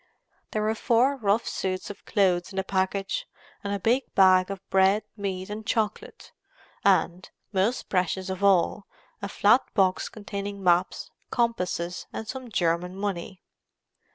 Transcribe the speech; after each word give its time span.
There 0.49 0.63
were 0.63 0.73
four 0.73 1.15
rough 1.15 1.47
suits 1.47 1.91
of 1.91 2.05
clothes 2.05 2.51
in 2.51 2.55
the 2.57 2.63
package; 2.63 3.27
a 3.63 3.77
big 3.77 4.11
bag 4.15 4.49
of 4.49 4.67
bread, 4.71 5.03
meat, 5.15 5.47
and 5.47 5.63
chocolate; 5.63 6.31
and, 6.83 7.29
most 7.53 7.87
precious 7.87 8.27
of 8.27 8.43
all, 8.43 8.87
a 9.21 9.29
flat 9.29 9.61
box 9.75 10.09
containing 10.09 10.63
maps, 10.63 11.11
compasses, 11.29 12.07
and 12.11 12.27
some 12.27 12.49
German 12.49 12.95
money. 12.95 13.43